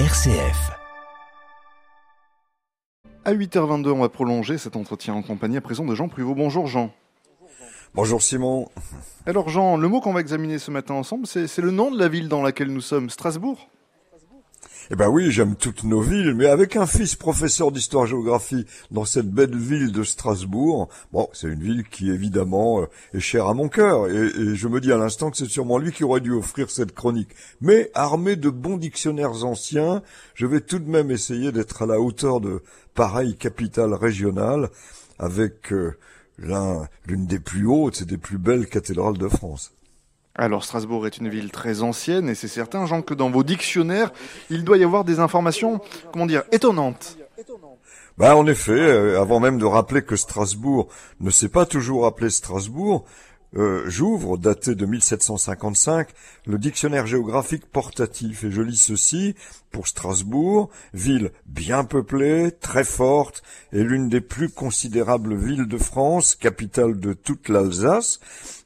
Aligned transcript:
RCF. 0.00 0.72
À 3.24 3.32
8h22, 3.32 3.90
on 3.90 4.00
va 4.00 4.08
prolonger 4.08 4.58
cet 4.58 4.74
entretien 4.74 5.14
en 5.14 5.22
compagnie 5.22 5.56
à 5.56 5.60
présent 5.60 5.84
de 5.84 5.94
Jean 5.94 6.08
Pruvot. 6.08 6.34
Bonjour 6.34 6.66
Jean. 6.66 6.92
Bonjour 7.94 8.20
Simon. 8.20 8.68
Alors 9.24 9.50
Jean, 9.50 9.76
le 9.76 9.86
mot 9.86 10.00
qu'on 10.00 10.12
va 10.12 10.18
examiner 10.18 10.58
ce 10.58 10.72
matin 10.72 10.94
ensemble, 10.94 11.28
c'est 11.28 11.58
le 11.58 11.70
nom 11.70 11.92
de 11.92 11.98
la 12.00 12.08
ville 12.08 12.28
dans 12.28 12.42
laquelle 12.42 12.72
nous 12.72 12.80
sommes, 12.80 13.08
Strasbourg? 13.08 13.68
Eh 14.90 14.96
ben 14.96 15.08
oui, 15.08 15.30
j'aime 15.30 15.56
toutes 15.56 15.84
nos 15.84 16.00
villes, 16.00 16.34
mais 16.34 16.46
avec 16.46 16.76
un 16.76 16.86
fils 16.86 17.16
professeur 17.16 17.72
d'histoire-géographie 17.72 18.66
dans 18.90 19.06
cette 19.06 19.30
belle 19.30 19.56
ville 19.56 19.92
de 19.92 20.02
Strasbourg, 20.02 20.88
bon, 21.12 21.28
c'est 21.32 21.48
une 21.48 21.62
ville 21.62 21.84
qui 21.88 22.10
évidemment 22.10 22.82
euh, 22.82 22.86
est 23.14 23.20
chère 23.20 23.46
à 23.46 23.54
mon 23.54 23.68
cœur, 23.68 24.08
et, 24.08 24.54
je 24.54 24.68
me 24.68 24.80
dis 24.80 24.92
à 24.92 24.98
l'instant 24.98 25.30
que 25.30 25.38
c'est 25.38 25.48
sûrement 25.48 25.78
lui 25.78 25.90
qui 25.90 26.04
aurait 26.04 26.20
dû 26.20 26.32
offrir 26.32 26.70
cette 26.70 26.94
chronique. 26.94 27.30
Mais 27.60 27.90
armé 27.94 28.36
de 28.36 28.50
bons 28.50 28.76
dictionnaires 28.76 29.44
anciens, 29.44 30.02
je 30.34 30.46
vais 30.46 30.60
tout 30.60 30.78
de 30.78 30.88
même 30.88 31.10
essayer 31.10 31.50
d'être 31.50 31.82
à 31.82 31.86
la 31.86 32.00
hauteur 32.00 32.40
de 32.40 32.62
pareille 32.94 33.36
capitale 33.36 33.94
régionale, 33.94 34.68
avec 35.18 35.72
euh, 35.72 35.96
l'une 36.38 37.26
des 37.26 37.38
plus 37.38 37.66
hautes 37.66 38.02
et 38.02 38.04
des 38.04 38.18
plus 38.18 38.38
belles 38.38 38.66
cathédrales 38.66 39.18
de 39.18 39.28
France. 39.28 39.72
Alors 40.36 40.64
Strasbourg 40.64 41.06
est 41.06 41.18
une 41.18 41.28
ville 41.28 41.52
très 41.52 41.82
ancienne 41.82 42.28
et 42.28 42.34
c'est 42.34 42.48
certain, 42.48 42.86
Jean, 42.86 43.02
que 43.02 43.14
dans 43.14 43.30
vos 43.30 43.44
dictionnaires, 43.44 44.12
il 44.50 44.64
doit 44.64 44.78
y 44.78 44.84
avoir 44.84 45.04
des 45.04 45.20
informations, 45.20 45.80
comment 46.12 46.26
dire, 46.26 46.42
étonnantes. 46.50 47.16
Bah 48.18 48.36
en 48.36 48.46
effet, 48.46 48.72
euh, 48.72 49.20
avant 49.20 49.38
même 49.38 49.58
de 49.58 49.64
rappeler 49.64 50.02
que 50.02 50.16
Strasbourg 50.16 50.88
ne 51.20 51.30
s'est 51.30 51.48
pas 51.48 51.66
toujours 51.66 52.06
appelé 52.06 52.30
Strasbourg, 52.30 53.04
euh, 53.56 53.84
j'ouvre, 53.86 54.36
daté 54.36 54.74
de 54.74 54.84
1755, 54.86 56.08
le 56.46 56.58
dictionnaire 56.58 57.06
géographique 57.06 57.66
portatif 57.66 58.44
et 58.44 58.50
je 58.50 58.62
lis 58.62 58.76
ceci 58.76 59.34
pour 59.70 59.86
Strasbourg, 59.86 60.70
ville 60.92 61.30
bien 61.46 61.84
peuplée, 61.84 62.50
très 62.60 62.84
forte 62.84 63.42
et 63.72 63.82
l'une 63.82 64.08
des 64.08 64.20
plus 64.20 64.48
considérables 64.48 65.36
villes 65.36 65.68
de 65.68 65.78
France, 65.78 66.34
capitale 66.34 66.98
de 66.98 67.12
toute 67.12 67.48
l'Alsace, 67.48 68.20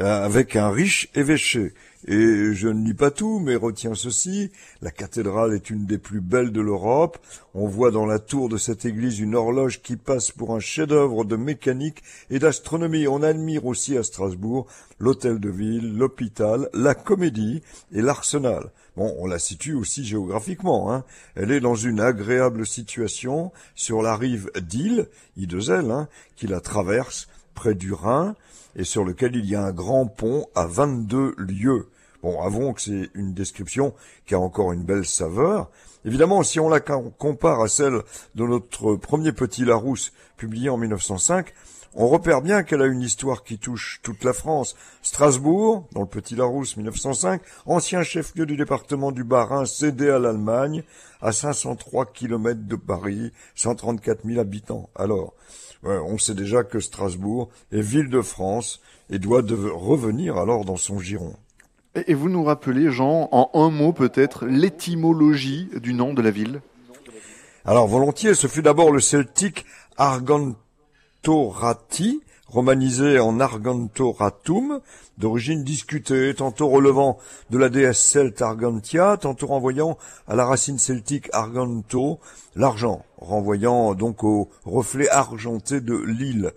euh, 0.00 0.24
avec 0.24 0.56
un 0.56 0.70
riche 0.70 1.08
évêché. 1.14 1.74
Et 2.06 2.52
je 2.52 2.68
ne 2.68 2.84
lis 2.84 2.94
pas 2.94 3.10
tout, 3.10 3.38
mais 3.38 3.56
retiens 3.56 3.94
ceci, 3.94 4.50
la 4.82 4.90
cathédrale 4.90 5.54
est 5.54 5.70
une 5.70 5.86
des 5.86 5.96
plus 5.96 6.20
belles 6.20 6.52
de 6.52 6.60
l'Europe, 6.60 7.18
on 7.54 7.66
voit 7.66 7.90
dans 7.90 8.04
la 8.04 8.18
tour 8.18 8.50
de 8.50 8.58
cette 8.58 8.84
église 8.84 9.20
une 9.20 9.34
horloge 9.34 9.80
qui 9.80 9.96
passe 9.96 10.30
pour 10.30 10.54
un 10.54 10.60
chef-d'œuvre 10.60 11.24
de 11.24 11.36
mécanique 11.36 12.02
et 12.28 12.38
d'astronomie. 12.38 13.08
On 13.08 13.22
admire 13.22 13.64
aussi 13.64 13.96
à 13.96 14.02
Strasbourg 14.02 14.66
l'hôtel 14.98 15.40
de 15.40 15.48
ville, 15.48 15.96
l'hôpital, 15.96 16.68
la 16.74 16.94
comédie 16.94 17.62
et 17.92 18.02
l'arsenal. 18.02 18.70
Bon, 18.96 19.14
on 19.18 19.26
la 19.26 19.38
situe 19.38 19.74
aussi 19.74 20.04
géographiquement. 20.04 20.92
Hein. 20.92 21.04
Elle 21.36 21.52
est 21.52 21.60
dans 21.60 21.74
une 21.74 22.00
agréable 22.00 22.66
situation 22.66 23.50
sur 23.74 24.02
la 24.02 24.14
rive 24.16 24.50
d'Île, 24.60 25.08
Idezel, 25.38 25.90
hein, 25.90 26.08
qui 26.36 26.48
la 26.48 26.60
traverse 26.60 27.28
près 27.54 27.74
du 27.74 27.92
Rhin 27.92 28.36
et 28.76 28.84
sur 28.84 29.04
lequel 29.04 29.36
il 29.36 29.46
y 29.46 29.54
a 29.54 29.64
un 29.64 29.72
grand 29.72 30.06
pont 30.06 30.46
à 30.54 30.66
22 30.66 31.34
lieues. 31.38 31.86
Bon, 32.24 32.40
avouons 32.40 32.72
que 32.72 32.80
c'est 32.80 33.10
une 33.12 33.34
description 33.34 33.92
qui 34.24 34.34
a 34.34 34.40
encore 34.40 34.72
une 34.72 34.82
belle 34.82 35.04
saveur. 35.04 35.70
Évidemment, 36.06 36.42
si 36.42 36.58
on 36.58 36.70
la 36.70 36.80
compare 36.80 37.60
à 37.60 37.68
celle 37.68 38.00
de 38.34 38.44
notre 38.44 38.94
premier 38.94 39.32
petit 39.32 39.66
Larousse, 39.66 40.10
publié 40.38 40.70
en 40.70 40.78
1905, 40.78 41.52
on 41.92 42.08
repère 42.08 42.40
bien 42.40 42.62
qu'elle 42.62 42.80
a 42.80 42.86
une 42.86 43.02
histoire 43.02 43.44
qui 43.44 43.58
touche 43.58 44.00
toute 44.02 44.24
la 44.24 44.32
France. 44.32 44.74
Strasbourg, 45.02 45.86
dans 45.92 46.00
le 46.00 46.06
Petit 46.06 46.34
Larousse 46.34 46.78
1905, 46.78 47.42
ancien 47.66 48.02
chef-lieu 48.02 48.46
du 48.46 48.56
département 48.56 49.12
du 49.12 49.22
Bas-Rhin 49.22 49.66
cédé 49.66 50.08
à 50.08 50.18
l'Allemagne, 50.18 50.82
à 51.20 51.30
503 51.30 52.06
km 52.06 52.62
de 52.66 52.76
Paris, 52.76 53.32
134 53.54 54.24
000 54.24 54.40
habitants. 54.40 54.88
Alors, 54.94 55.34
on 55.82 56.16
sait 56.16 56.34
déjà 56.34 56.64
que 56.64 56.80
Strasbourg 56.80 57.50
est 57.70 57.82
ville 57.82 58.08
de 58.08 58.22
France 58.22 58.80
et 59.10 59.18
doit 59.18 59.42
revenir 59.42 60.38
alors 60.38 60.64
dans 60.64 60.78
son 60.78 60.98
giron. 60.98 61.36
Et 61.94 62.14
vous 62.14 62.28
nous 62.28 62.42
rappelez, 62.42 62.90
Jean, 62.90 63.28
en 63.30 63.50
un 63.54 63.70
mot 63.70 63.92
peut-être, 63.92 64.46
l'étymologie 64.46 65.68
du 65.76 65.94
nom 65.94 66.12
de 66.12 66.22
la 66.22 66.32
ville? 66.32 66.60
Alors 67.64 67.86
volontiers, 67.86 68.34
ce 68.34 68.48
fut 68.48 68.62
d'abord 68.62 68.90
le 68.90 68.98
celtique 68.98 69.64
Argantorati, 69.96 70.60
romanisé 72.48 73.20
en 73.20 73.38
Argantoratum, 73.38 74.80
d'origine 75.18 75.62
discutée, 75.62 76.34
tantôt 76.34 76.68
relevant 76.68 77.16
de 77.50 77.58
la 77.58 77.68
déesse 77.68 78.00
celte 78.00 78.42
Argantia, 78.42 79.16
tantôt 79.16 79.46
renvoyant 79.46 79.96
à 80.26 80.34
la 80.34 80.44
racine 80.44 80.78
celtique 80.78 81.28
Arganto, 81.32 82.18
l'argent, 82.56 83.04
renvoyant 83.18 83.94
donc 83.94 84.24
au 84.24 84.48
reflet 84.64 85.08
argenté 85.08 85.80
de 85.80 85.94
l'île. 85.96 86.50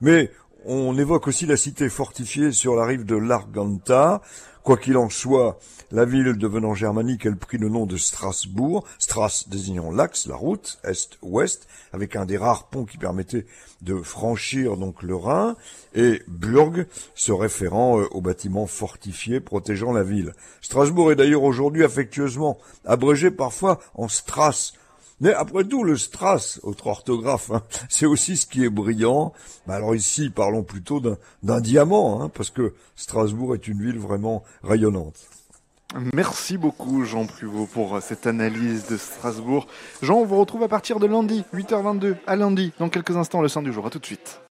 Mais 0.00 0.30
on 0.66 0.96
évoque 0.98 1.28
aussi 1.28 1.46
la 1.46 1.56
cité 1.56 1.88
fortifiée 1.88 2.52
sur 2.52 2.74
la 2.74 2.84
rive 2.84 3.04
de 3.04 3.16
l'Arganta, 3.16 4.22
Quoi 4.64 4.78
qu'il 4.78 4.96
en 4.96 5.10
soit, 5.10 5.58
la 5.92 6.06
ville 6.06 6.38
devenant 6.38 6.74
germanique, 6.74 7.26
elle 7.26 7.36
prit 7.36 7.58
le 7.58 7.68
nom 7.68 7.84
de 7.84 7.98
Strasbourg, 7.98 8.86
Stras 8.98 9.44
désignant 9.46 9.90
l'axe, 9.90 10.26
la 10.26 10.36
route, 10.36 10.78
est-ouest, 10.84 11.68
avec 11.92 12.16
un 12.16 12.24
des 12.24 12.38
rares 12.38 12.68
ponts 12.68 12.86
qui 12.86 12.96
permettait 12.96 13.44
de 13.82 14.00
franchir 14.00 14.78
donc 14.78 15.02
le 15.02 15.16
Rhin, 15.16 15.54
et 15.94 16.22
Burg, 16.28 16.86
se 17.14 17.30
référant 17.30 18.00
euh, 18.00 18.06
aux 18.12 18.22
bâtiments 18.22 18.66
fortifiés 18.66 19.38
protégeant 19.38 19.92
la 19.92 20.02
ville. 20.02 20.32
Strasbourg 20.62 21.12
est 21.12 21.16
d'ailleurs 21.16 21.42
aujourd'hui 21.42 21.84
affectueusement 21.84 22.56
abrégé 22.86 23.30
parfois 23.30 23.80
en 23.92 24.08
Stras, 24.08 24.72
mais 25.24 25.32
après 25.32 25.64
tout, 25.64 25.84
le 25.84 25.96
strass, 25.96 26.60
autre 26.64 26.86
orthographe, 26.86 27.50
hein, 27.50 27.62
c'est 27.88 28.04
aussi 28.04 28.36
ce 28.36 28.46
qui 28.46 28.62
est 28.62 28.68
brillant. 28.68 29.32
alors 29.66 29.96
ici, 29.96 30.28
parlons 30.28 30.62
plutôt 30.62 31.00
d'un 31.00 31.60
diamant, 31.62 32.20
hein, 32.20 32.28
parce 32.28 32.50
que 32.50 32.74
Strasbourg 32.94 33.54
est 33.54 33.66
une 33.66 33.82
ville 33.82 33.98
vraiment 33.98 34.44
rayonnante. 34.62 35.16
Merci 36.12 36.58
beaucoup 36.58 37.04
Jean 37.04 37.24
Pluvaux 37.24 37.64
pour 37.64 38.02
cette 38.02 38.26
analyse 38.26 38.86
de 38.86 38.98
Strasbourg. 38.98 39.66
Jean, 40.02 40.16
on 40.16 40.26
vous 40.26 40.38
retrouve 40.38 40.62
à 40.62 40.68
partir 40.68 41.00
de 41.00 41.06
lundi, 41.06 41.42
8h22, 41.54 42.16
à 42.26 42.36
lundi, 42.36 42.72
dans 42.78 42.90
quelques 42.90 43.16
instants, 43.16 43.40
le 43.40 43.48
sein 43.48 43.62
du 43.62 43.72
jour. 43.72 43.86
À 43.86 43.90
tout 43.90 44.00
de 44.00 44.06
suite. 44.06 44.42